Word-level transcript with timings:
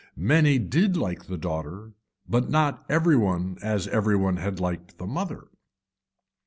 Many 0.15 0.57
did 0.57 0.97
like 0.97 1.27
the 1.27 1.37
daughter 1.37 1.93
but 2.27 2.49
not 2.49 2.83
every 2.89 3.15
one 3.15 3.59
as 3.61 3.87
every 3.89 4.15
one 4.15 4.37
had 4.37 4.59
liked 4.59 4.97
the 4.97 5.05
mother. 5.05 5.49